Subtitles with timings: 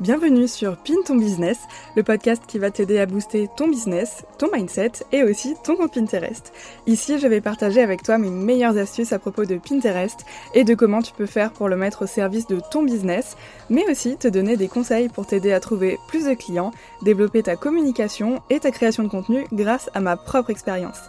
[0.00, 1.58] Bienvenue sur Pin ton business,
[1.96, 5.92] le podcast qui va t'aider à booster ton business, ton mindset et aussi ton compte
[5.94, 6.52] Pinterest.
[6.86, 10.24] Ici, je vais partager avec toi mes meilleures astuces à propos de Pinterest
[10.54, 13.36] et de comment tu peux faire pour le mettre au service de ton business,
[13.68, 16.72] mais aussi te donner des conseils pour t'aider à trouver plus de clients,
[17.02, 21.00] développer ta communication et ta création de contenu grâce à ma propre expérience.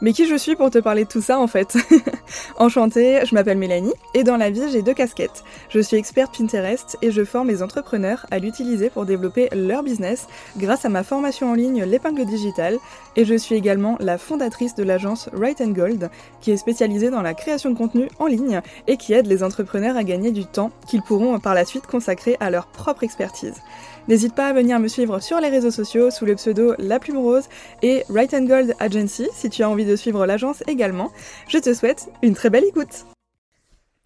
[0.00, 1.76] Mais qui je suis pour te parler de tout ça en fait
[2.56, 5.42] Enchantée, je m'appelle Mélanie et dans la vie j'ai deux casquettes.
[5.70, 10.28] Je suis experte Pinterest et je forme les entrepreneurs à l'utiliser pour développer leur business
[10.56, 12.78] grâce à ma formation en ligne L'épingle digitale
[13.18, 16.08] et je suis également la fondatrice de l'agence Right Gold
[16.40, 19.96] qui est spécialisée dans la création de contenu en ligne et qui aide les entrepreneurs
[19.96, 23.60] à gagner du temps qu'ils pourront par la suite consacrer à leur propre expertise.
[24.06, 27.18] N'hésite pas à venir me suivre sur les réseaux sociaux sous le pseudo La Plume
[27.18, 27.48] Rose
[27.82, 31.10] et Right Gold Agency si tu as envie de suivre l'agence également.
[31.48, 33.04] Je te souhaite une très belle écoute.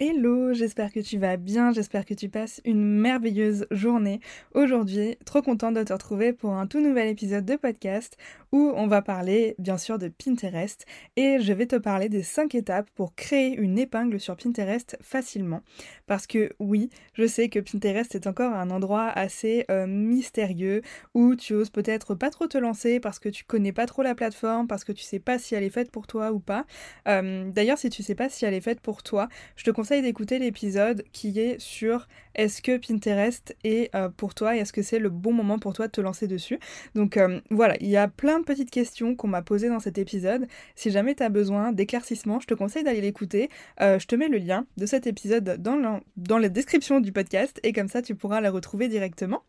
[0.04, 4.18] Hello, j'espère que tu vas bien, j'espère que tu passes une merveilleuse journée
[4.52, 5.16] aujourd'hui.
[5.24, 8.16] Trop contente de te retrouver pour un tout nouvel épisode de podcast
[8.50, 12.52] où on va parler bien sûr de Pinterest et je vais te parler des 5
[12.56, 15.62] étapes pour créer une épingle sur Pinterest facilement.
[16.08, 20.82] Parce que oui, je sais que Pinterest est encore un endroit assez euh, mystérieux
[21.14, 24.16] où tu oses peut-être pas trop te lancer parce que tu connais pas trop la
[24.16, 26.66] plateforme, parce que tu sais pas si elle est faite pour toi ou pas.
[27.06, 29.91] Euh, d'ailleurs, si tu sais pas si elle est faite pour toi, je te conseille
[30.00, 34.82] d'écouter l'épisode qui est sur est-ce que Pinterest est euh, pour toi et est-ce que
[34.82, 36.58] c'est le bon moment pour toi de te lancer dessus.
[36.94, 37.18] Donc
[37.50, 40.46] voilà, il y a plein petites questions qu'on m'a posées dans cet épisode.
[40.74, 43.50] Si jamais tu as besoin d'éclaircissement, je te conseille d'aller l'écouter.
[43.80, 47.60] Euh, je te mets le lien de cet épisode dans, dans la description du podcast
[47.62, 49.42] et comme ça tu pourras la retrouver directement.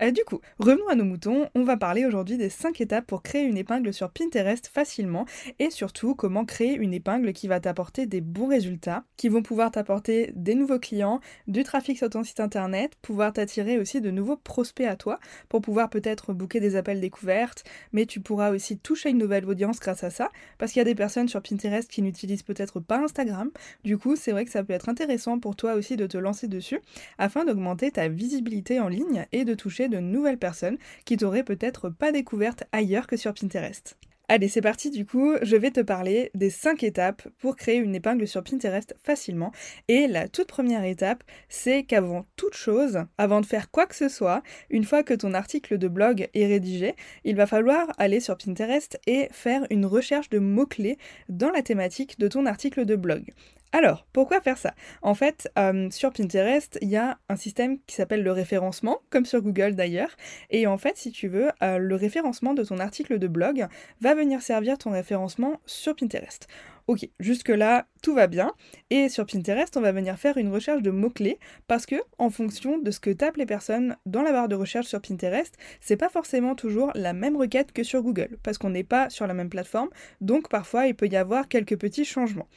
[0.00, 1.48] Euh, du coup, revenons à nos moutons.
[1.54, 5.24] On va parler aujourd'hui des 5 étapes pour créer une épingle sur Pinterest facilement
[5.58, 9.70] et surtout comment créer une épingle qui va t'apporter des bons résultats, qui vont pouvoir
[9.70, 9.87] t'apporter
[10.34, 14.86] des nouveaux clients, du trafic sur ton site internet, pouvoir t'attirer aussi de nouveaux prospects
[14.86, 19.18] à toi pour pouvoir peut-être booker des appels découvertes, mais tu pourras aussi toucher une
[19.18, 22.42] nouvelle audience grâce à ça, parce qu'il y a des personnes sur Pinterest qui n'utilisent
[22.42, 23.50] peut-être pas Instagram.
[23.84, 26.48] Du coup, c'est vrai que ça peut être intéressant pour toi aussi de te lancer
[26.48, 26.80] dessus,
[27.18, 31.88] afin d'augmenter ta visibilité en ligne et de toucher de nouvelles personnes qui t'auraient peut-être
[31.88, 33.96] pas découvertes ailleurs que sur Pinterest.
[34.30, 37.94] Allez, c'est parti du coup, je vais te parler des 5 étapes pour créer une
[37.94, 39.52] épingle sur Pinterest facilement.
[39.88, 44.10] Et la toute première étape, c'est qu'avant toute chose, avant de faire quoi que ce
[44.10, 46.94] soit, une fois que ton article de blog est rédigé,
[47.24, 50.98] il va falloir aller sur Pinterest et faire une recherche de mots-clés
[51.30, 53.32] dans la thématique de ton article de blog.
[53.72, 54.74] Alors, pourquoi faire ça?
[55.02, 59.26] En fait, euh, sur Pinterest, il y a un système qui s'appelle le référencement, comme
[59.26, 60.16] sur Google d'ailleurs.
[60.48, 63.66] Et en fait, si tu veux, euh, le référencement de ton article de blog
[64.00, 66.48] va venir servir ton référencement sur Pinterest.
[66.86, 68.54] Ok, jusque-là, tout va bien.
[68.88, 72.78] Et sur Pinterest, on va venir faire une recherche de mots-clés parce que, en fonction
[72.78, 76.08] de ce que tapent les personnes dans la barre de recherche sur Pinterest, c'est pas
[76.08, 79.50] forcément toujours la même requête que sur Google parce qu'on n'est pas sur la même
[79.50, 79.90] plateforme.
[80.22, 82.48] Donc, parfois, il peut y avoir quelques petits changements.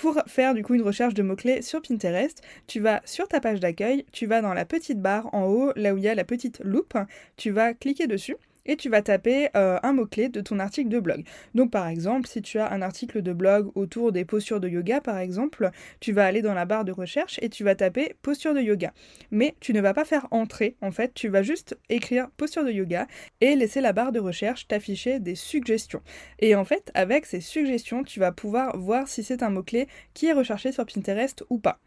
[0.00, 3.60] Pour faire du coup une recherche de mots-clés sur Pinterest, tu vas sur ta page
[3.60, 6.24] d'accueil, tu vas dans la petite barre en haut, là où il y a la
[6.24, 6.96] petite loupe,
[7.36, 8.36] tu vas cliquer dessus
[8.70, 11.24] et tu vas taper euh, un mot-clé de ton article de blog.
[11.56, 15.00] Donc par exemple, si tu as un article de blog autour des postures de yoga
[15.00, 18.54] par exemple, tu vas aller dans la barre de recherche et tu vas taper posture
[18.54, 18.92] de yoga.
[19.32, 22.70] Mais tu ne vas pas faire entrer en fait, tu vas juste écrire posture de
[22.70, 23.08] yoga
[23.40, 26.02] et laisser la barre de recherche t'afficher des suggestions.
[26.38, 30.26] Et en fait, avec ces suggestions, tu vas pouvoir voir si c'est un mot-clé qui
[30.26, 31.80] est recherché sur Pinterest ou pas.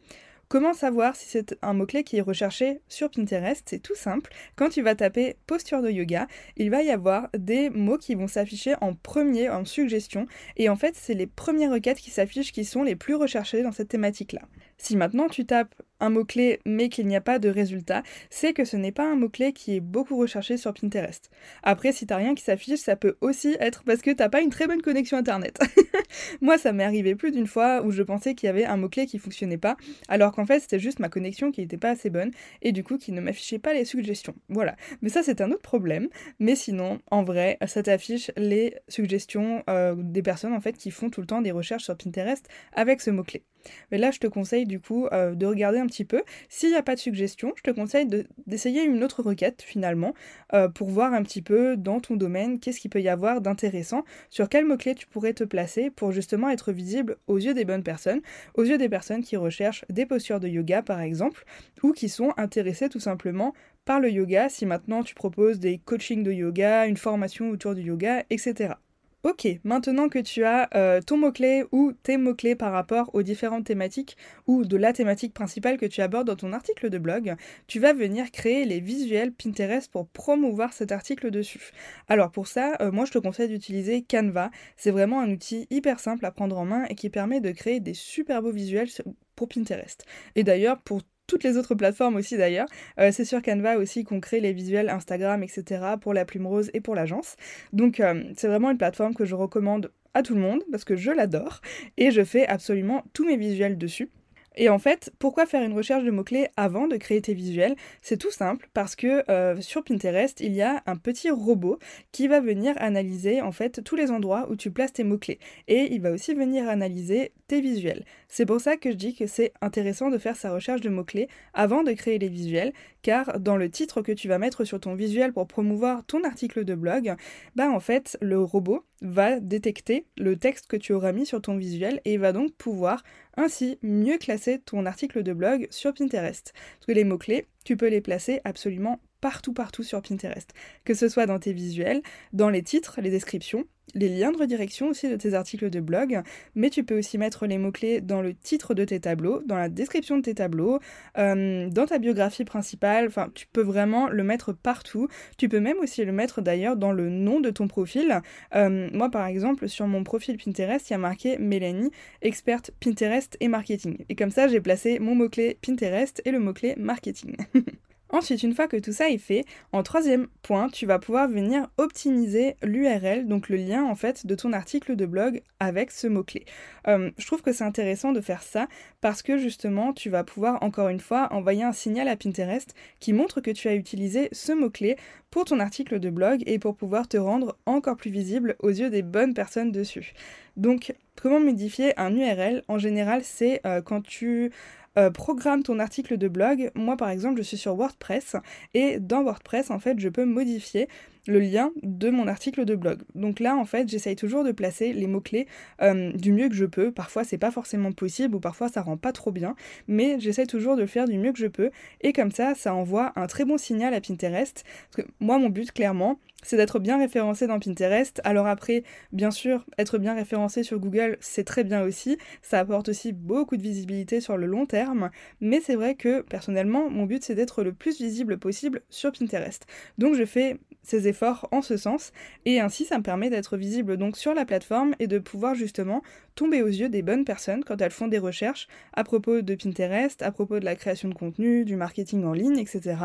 [0.50, 3.64] Comment savoir si c'est un mot-clé qui est recherché sur Pinterest?
[3.68, 4.32] C'est tout simple.
[4.56, 6.28] Quand tu vas taper posture de yoga,
[6.58, 10.28] il va y avoir des mots qui vont s'afficher en premier, en suggestion.
[10.58, 13.72] Et en fait, c'est les premières requêtes qui s'affichent qui sont les plus recherchées dans
[13.72, 14.42] cette thématique-là.
[14.78, 18.66] Si maintenant tu tapes un mot-clé mais qu'il n'y a pas de résultat, c'est que
[18.66, 21.30] ce n'est pas un mot-clé qui est beaucoup recherché sur Pinterest.
[21.64, 24.50] Après, si t'as rien qui s'affiche, ça peut aussi être parce que t'as pas une
[24.50, 25.60] très bonne connexion internet.
[26.42, 29.06] Moi, ça m'est arrivé plus d'une fois où je pensais qu'il y avait un mot-clé
[29.06, 29.78] qui fonctionnait pas,
[30.10, 32.32] alors qu'en fait c'était juste ma connexion qui n'était pas assez bonne
[32.62, 34.36] et du coup qui ne m'affichait pas les suggestions.
[34.50, 34.76] Voilà.
[35.02, 36.10] Mais ça c'est un autre problème.
[36.40, 41.10] Mais sinon, en vrai, ça t'affiche les suggestions euh, des personnes en fait qui font
[41.10, 43.44] tout le temps des recherches sur Pinterest avec ce mot-clé.
[43.92, 46.24] Mais là, je te conseille du coup euh, de regarder un petit peu.
[46.50, 48.08] S'il n'y a pas de suggestion, je te conseille
[48.48, 50.14] d'essayer une autre requête finalement
[50.54, 54.04] euh, pour voir un petit peu dans ton domaine qu'est-ce qu'il peut y avoir d'intéressant,
[54.30, 57.84] sur quel mot-clé tu pourrais te placer pour justement être visible aux yeux des bonnes
[57.84, 58.22] personnes,
[58.56, 61.46] aux yeux des personnes qui recherchent des postures de yoga par exemple,
[61.82, 63.54] ou qui sont intéressées tout simplement
[63.86, 67.82] par le yoga si maintenant tu proposes des coachings de yoga, une formation autour du
[67.82, 68.76] yoga, etc.
[69.24, 73.64] Ok, maintenant que tu as euh, ton mot-clé ou tes mots-clés par rapport aux différentes
[73.64, 74.18] thématiques
[74.48, 77.36] ou de la thématique principale que tu abordes dans ton article de blog,
[77.66, 81.72] tu vas venir créer les visuels Pinterest pour promouvoir cet article dessus.
[82.10, 84.52] Alors pour ça, euh, moi je te conseille d'utiliser Canva.
[84.76, 87.80] C'est vraiment un outil hyper simple à prendre en main et qui permet de créer
[87.80, 88.90] des super beaux visuels
[89.38, 90.06] pour Pinterest.
[90.36, 91.02] Et d'ailleurs, pour
[91.34, 92.68] toutes les autres plateformes aussi d'ailleurs.
[93.00, 95.96] Euh, c'est sur Canva aussi qu'on crée les visuels Instagram, etc.
[96.00, 97.38] pour la plume rose et pour l'agence.
[97.72, 100.96] Donc euh, c'est vraiment une plateforme que je recommande à tout le monde parce que
[100.96, 101.62] je l'adore
[101.98, 104.12] et je fais absolument tous mes visuels dessus.
[104.56, 107.76] Et en fait, pourquoi faire une recherche de mots-clés avant de créer tes visuels?
[108.04, 111.80] C'est tout simple parce que euh, sur Pinterest, il y a un petit robot
[112.12, 115.40] qui va venir analyser en fait tous les endroits où tu places tes mots-clés.
[115.68, 118.04] Et il va aussi venir analyser tes visuels.
[118.30, 121.28] C'est pour ça que je dis que c'est intéressant de faire sa recherche de mots-clés
[121.54, 122.74] avant de créer les visuels,
[123.04, 126.66] car dans le titre que tu vas mettre sur ton visuel pour promouvoir ton article
[126.66, 127.14] de blog,
[127.56, 131.56] bah en fait, le robot va détecter le texte que tu auras mis sur ton
[131.56, 133.04] visuel et va donc pouvoir
[133.38, 136.54] ainsi mieux classer ton article de blog sur Pinterest.
[136.56, 140.54] Parce que les mots-clés, tu peux les placer absolument partout, partout sur Pinterest.
[140.84, 142.02] Que ce soit dans tes visuels,
[142.34, 143.66] dans les titres, les descriptions,
[143.96, 146.22] les liens de redirection aussi de tes articles de blog,
[146.56, 149.70] mais tu peux aussi mettre les mots-clés dans le titre de tes tableaux, dans la
[149.70, 150.80] description de tes tableaux,
[151.18, 155.08] euh, dans ta biographie principale, enfin tu peux vraiment le mettre partout.
[155.38, 158.22] Tu peux même aussi le mettre d'ailleurs dans le nom de ton profil.
[158.56, 161.92] Euh, moi par exemple, sur mon profil Pinterest, il y a marqué Mélanie,
[162.22, 164.04] experte Pinterest et marketing.
[164.10, 167.38] Et comme ça, j'ai placé mon mot-clé Pinterest et le mot-clé marketing.
[168.14, 171.68] Ensuite, une fois que tout ça est fait, en troisième point, tu vas pouvoir venir
[171.78, 176.46] optimiser l'URL, donc le lien en fait de ton article de blog avec ce mot-clé.
[176.88, 178.68] Euh, je trouve que c'est intéressant de faire ça
[179.02, 183.14] parce que justement, tu vas pouvoir encore une fois envoyer un signal à Pinterest qui
[183.14, 184.96] montre que tu as utilisé ce mot-clé
[185.32, 188.92] pour ton article de blog et pour pouvoir te rendre encore plus visible aux yeux
[188.92, 190.14] des bonnes personnes dessus.
[190.56, 194.52] Donc, comment modifier un URL En général, c'est euh, quand tu
[194.98, 196.72] euh, programme ton article de blog.
[196.76, 198.36] Moi, par exemple, je suis sur WordPress
[198.74, 200.88] et dans WordPress, en fait, je peux modifier
[201.28, 203.00] le lien de mon article de blog.
[203.16, 205.48] Donc là, en fait, j'essaye toujours de placer les mots-clés
[205.82, 206.92] euh, du mieux que je peux.
[206.92, 209.56] Parfois, c'est pas forcément possible ou parfois, ça rend pas trop bien,
[209.88, 211.72] mais j'essaye toujours de le faire du mieux que je peux.
[212.02, 214.64] Et comme ça, ça envoie un très bon signal à Pinterest.
[214.92, 218.22] Parce que moi, mon but, clairement, c'est d'être bien référencé dans Pinterest.
[218.24, 222.18] Alors après, bien sûr, être bien référencé sur Google, c'est très bien aussi.
[222.42, 225.10] Ça apporte aussi beaucoup de visibilité sur le long terme.
[225.42, 229.66] Mais c'est vrai que personnellement, mon but, c'est d'être le plus visible possible sur Pinterest.
[229.98, 232.12] Donc je fais ces efforts en ce sens
[232.46, 236.02] et ainsi ça me permet d'être visible donc sur la plateforme et de pouvoir justement
[236.36, 240.22] tomber aux yeux des bonnes personnes quand elles font des recherches à propos de Pinterest,
[240.22, 242.96] à propos de la création de contenu, du marketing en ligne, etc.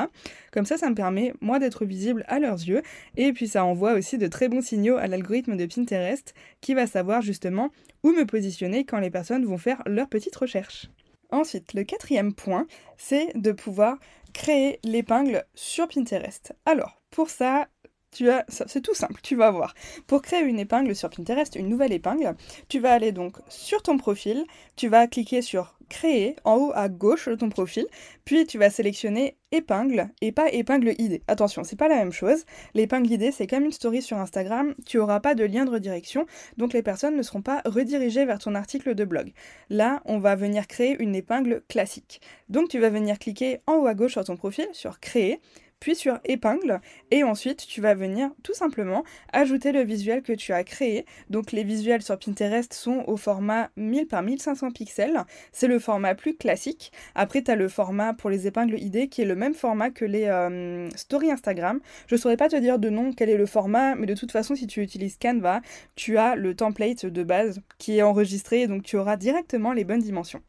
[0.53, 2.83] Comme ça, ça me permet moi d'être visible à leurs yeux
[3.17, 6.87] et puis ça envoie aussi de très bons signaux à l'algorithme de Pinterest qui va
[6.87, 7.71] savoir justement
[8.03, 10.89] où me positionner quand les personnes vont faire leurs petites recherches.
[11.31, 12.67] Ensuite, le quatrième point,
[12.97, 13.99] c'est de pouvoir
[14.33, 16.53] créer l'épingle sur Pinterest.
[16.67, 17.69] Alors, pour ça,
[18.13, 19.75] c'est tout simple, tu vas voir.
[20.07, 22.35] Pour créer une épingle sur Pinterest, une nouvelle épingle,
[22.69, 24.45] tu vas aller donc sur ton profil,
[24.77, 27.87] tu vas cliquer sur créer en haut à gauche de ton profil,
[28.25, 31.23] puis tu vas sélectionner épingle et pas épingle ID.
[31.27, 32.45] Attention, c'est pas la même chose.
[32.75, 36.27] L'épingle ID, c'est comme une story sur Instagram, tu auras pas de lien de redirection,
[36.57, 39.33] donc les personnes ne seront pas redirigées vers ton article de blog.
[39.71, 42.21] Là, on va venir créer une épingle classique.
[42.49, 45.41] Donc tu vas venir cliquer en haut à gauche sur ton profil sur créer
[45.81, 46.81] puis sur épingle,
[47.11, 51.07] et ensuite tu vas venir tout simplement ajouter le visuel que tu as créé.
[51.31, 56.15] Donc les visuels sur Pinterest sont au format 1000 par 1500 pixels, c'est le format
[56.15, 56.93] plus classique.
[57.15, 60.05] Après tu as le format pour les épingles ID qui est le même format que
[60.05, 61.81] les euh, stories Instagram.
[62.07, 64.55] Je saurais pas te dire de nom quel est le format, mais de toute façon
[64.55, 65.61] si tu utilises Canva,
[65.95, 70.01] tu as le template de base qui est enregistré, donc tu auras directement les bonnes
[70.01, 70.43] dimensions.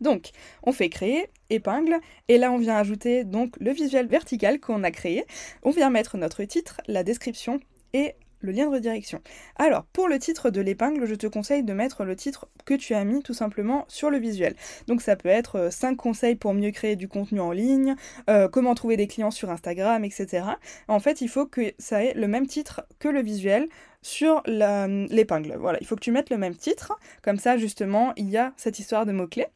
[0.00, 0.30] Donc,
[0.62, 1.98] on fait créer, épingle,
[2.28, 5.24] et là on vient ajouter donc le visuel vertical qu'on a créé.
[5.62, 7.60] On vient mettre notre titre, la description
[7.92, 9.20] et le lien de redirection.
[9.56, 12.94] Alors, pour le titre de l'épingle, je te conseille de mettre le titre que tu
[12.94, 14.54] as mis tout simplement sur le visuel.
[14.86, 17.96] Donc ça peut être 5 euh, conseils pour mieux créer du contenu en ligne,
[18.28, 20.44] euh, comment trouver des clients sur Instagram, etc.
[20.88, 23.68] En fait, il faut que ça ait le même titre que le visuel
[24.02, 25.56] sur l'épingle.
[25.58, 28.52] Voilà, il faut que tu mettes le même titre, comme ça justement, il y a
[28.56, 29.46] cette histoire de mots-clés.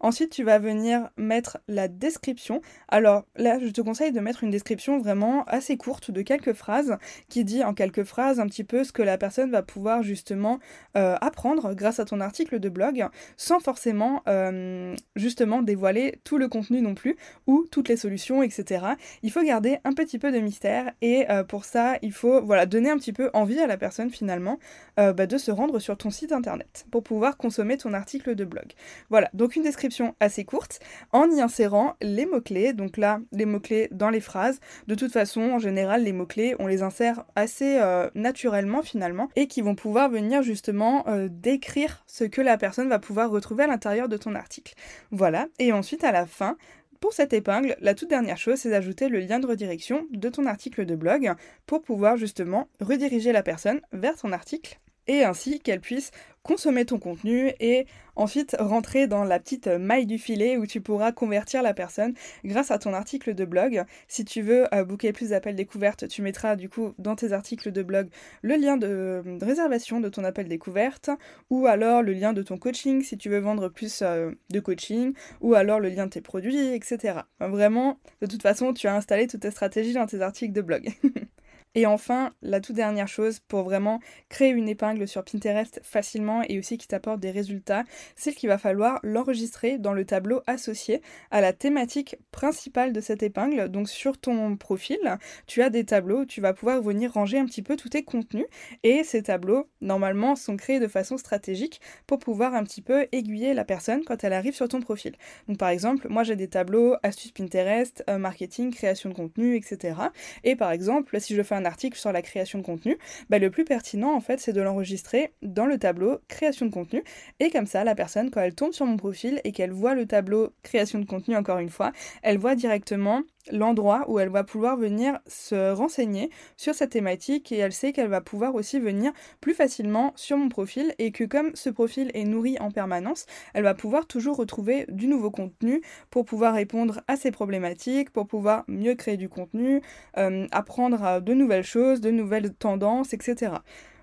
[0.00, 2.60] Ensuite, tu vas venir mettre la description.
[2.88, 6.96] Alors là, je te conseille de mettre une description vraiment assez courte de quelques phrases
[7.28, 10.60] qui dit en quelques phrases un petit peu ce que la personne va pouvoir justement
[10.96, 16.48] euh, apprendre grâce à ton article de blog sans forcément euh, justement dévoiler tout le
[16.48, 18.86] contenu non plus ou toutes les solutions, etc.
[19.22, 22.66] Il faut garder un petit peu de mystère et euh, pour ça, il faut voilà,
[22.66, 24.58] donner un petit peu envie à la personne finalement
[24.96, 28.72] bah, de se rendre sur ton site internet pour pouvoir consommer ton article de blog.
[29.10, 29.87] Voilà, donc une description
[30.20, 30.80] assez courte
[31.12, 32.72] en y insérant les mots-clés.
[32.72, 34.60] Donc là, les mots-clés dans les phrases.
[34.86, 39.46] De toute façon, en général, les mots-clés, on les insère assez euh, naturellement finalement et
[39.46, 43.66] qui vont pouvoir venir justement euh, décrire ce que la personne va pouvoir retrouver à
[43.66, 44.74] l'intérieur de ton article.
[45.10, 46.56] Voilà, et ensuite à la fin,
[47.00, 50.46] pour cette épingle, la toute dernière chose, c'est d'ajouter le lien de redirection de ton
[50.46, 51.32] article de blog
[51.66, 56.12] pour pouvoir justement rediriger la personne vers ton article et ainsi qu'elle puisse
[56.42, 57.86] consommer ton contenu et
[58.16, 62.70] ensuite rentrer dans la petite maille du filet où tu pourras convertir la personne grâce
[62.70, 63.84] à ton article de blog.
[64.08, 67.70] Si tu veux euh, booker plus d'appels découvertes, tu mettras du coup dans tes articles
[67.70, 68.08] de blog
[68.42, 71.10] le lien de, réservation de ton appel découverte
[71.50, 75.12] ou alors le lien de ton coaching si tu veux vendre plus euh, de coaching
[75.40, 77.20] ou alors le lien de tes produits, etc.
[77.40, 80.88] Vraiment, de toute façon, tu as installé toutes tes stratégies dans tes articles de blog.
[81.78, 86.58] Et enfin, la toute dernière chose pour vraiment créer une épingle sur Pinterest facilement et
[86.58, 87.84] aussi qui t'apporte des résultats,
[88.16, 93.22] c'est qu'il va falloir l'enregistrer dans le tableau associé à la thématique principale de cette
[93.22, 93.68] épingle.
[93.68, 94.98] Donc sur ton profil,
[95.46, 98.02] tu as des tableaux où tu vas pouvoir venir ranger un petit peu tous tes
[98.02, 98.46] contenus
[98.82, 103.54] et ces tableaux, normalement, sont créés de façon stratégique pour pouvoir un petit peu aiguiller
[103.54, 105.14] la personne quand elle arrive sur ton profil.
[105.46, 109.94] Donc par exemple, moi j'ai des tableaux astuces Pinterest, euh, marketing, création de contenu, etc.
[110.42, 112.98] Et par exemple, si je fais un article sur la création de contenu,
[113.30, 117.04] bah, le plus pertinent en fait c'est de l'enregistrer dans le tableau création de contenu.
[117.38, 120.06] Et comme ça la personne quand elle tombe sur mon profil et qu'elle voit le
[120.06, 124.76] tableau création de contenu encore une fois, elle voit directement l'endroit où elle va pouvoir
[124.76, 129.54] venir se renseigner sur cette thématique et elle sait qu'elle va pouvoir aussi venir plus
[129.54, 133.74] facilement sur mon profil et que comme ce profil est nourri en permanence, elle va
[133.74, 138.94] pouvoir toujours retrouver du nouveau contenu pour pouvoir répondre à ses problématiques, pour pouvoir mieux
[138.94, 139.82] créer du contenu,
[140.16, 143.52] euh, apprendre de nouvelles choses, de nouvelles tendances, etc.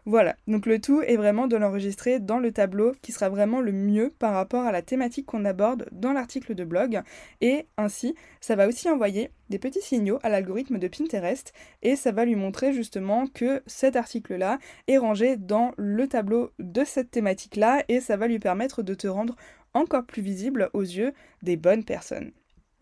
[0.07, 3.71] Voilà, donc le tout est vraiment de l'enregistrer dans le tableau qui sera vraiment le
[3.71, 7.01] mieux par rapport à la thématique qu'on aborde dans l'article de blog.
[7.41, 12.11] Et ainsi, ça va aussi envoyer des petits signaux à l'algorithme de Pinterest et ça
[12.11, 17.83] va lui montrer justement que cet article-là est rangé dans le tableau de cette thématique-là
[17.87, 19.35] et ça va lui permettre de te rendre
[19.73, 22.31] encore plus visible aux yeux des bonnes personnes.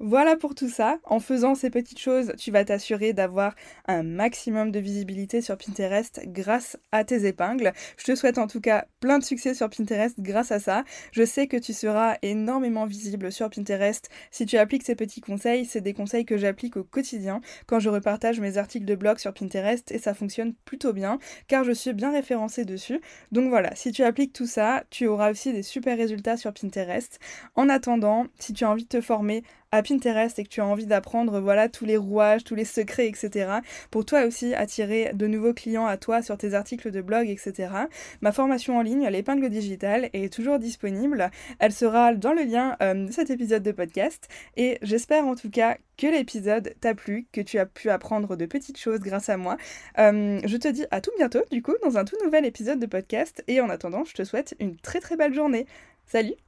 [0.06, 1.00] Voilà pour tout ça.
[1.06, 3.56] En faisant ces petites choses, tu vas t'assurer d'avoir
[3.88, 7.72] un maximum de visibilité sur Pinterest grâce à tes épingles.
[7.96, 10.84] Je te souhaite en tout cas plein de succès sur Pinterest grâce à ça.
[11.14, 15.64] Je sais que tu seras énormément visible sur Pinterest si tu appliques ces petits conseils.
[15.64, 19.34] C'est des conseils que j'applique au quotidien quand je repartage mes articles de blog sur
[19.34, 21.18] Pinterest et ça fonctionne plutôt bien
[21.48, 23.00] car je suis bien référencée dessus.
[23.32, 27.20] Donc voilà, si tu appliques tout ça, tu auras aussi des super résultats sur Pinterest.
[27.56, 30.66] En attendant, si tu as envie de te former à Pinterest et que tu as
[30.66, 33.50] envie d'apprendre voilà tous les rouages, tous les secrets, etc.
[33.90, 37.74] Pour toi aussi attirer de nouveaux clients à toi sur tes articles de blog, etc.
[38.22, 41.32] Ma formation en ligne, l'épingle digitale, est toujours disponible.
[41.58, 44.28] Elle sera dans le lien euh, de cet épisode de podcast
[44.58, 48.46] et j'espère en tout cas que l'épisode t'a plu, que tu as pu apprendre de
[48.46, 49.58] petites choses grâce à moi.
[49.98, 52.86] Euh, je te dis à tout bientôt du coup dans un tout nouvel épisode de
[52.86, 55.66] podcast et en attendant je te souhaite une très très belle journée.
[56.06, 56.36] Salut